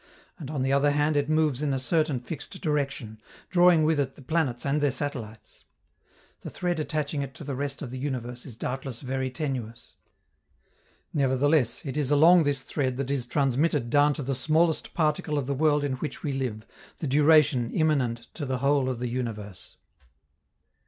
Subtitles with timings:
[0.39, 4.15] And, on the other hand, it moves in a certain fixed direction, drawing with it
[4.15, 5.63] the planets and their satellites.
[6.39, 9.93] The thread attaching it to the rest of the universe is doubtless very tenuous.
[11.13, 15.45] Nevertheless it is along this thread that is transmitted down to the smallest particle of
[15.45, 16.65] the world in which we live
[16.97, 19.77] the duration immanent to the whole of the universe.